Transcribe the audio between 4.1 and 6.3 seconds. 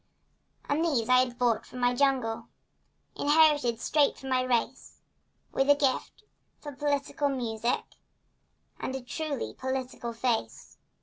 from my race— With a gift